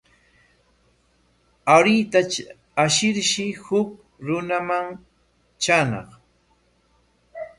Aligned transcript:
Aruyta 1.73 2.21
ashirshi 2.83 3.43
huk 3.65 3.89
runaman 4.25 4.87
traañaq. 5.61 6.09